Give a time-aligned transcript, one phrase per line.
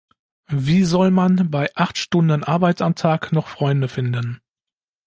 [0.55, 4.41] Wie soll man bei acht Stunden Arbeit am Tag noch Freunde finden?